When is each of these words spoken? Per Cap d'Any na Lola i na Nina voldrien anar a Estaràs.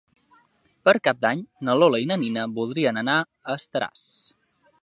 Per 0.87 0.95
Cap 1.07 1.19
d'Any 1.25 1.43
na 1.69 1.77
Lola 1.83 2.01
i 2.05 2.09
na 2.13 2.19
Nina 2.23 2.49
voldrien 2.59 3.01
anar 3.05 3.21
a 3.27 3.59
Estaràs. 3.61 4.07